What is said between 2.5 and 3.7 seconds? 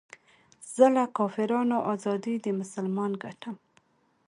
مسلمان ګټم